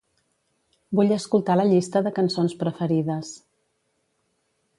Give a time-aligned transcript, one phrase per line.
[0.99, 3.31] Vull escoltar la llista de cançons preferides.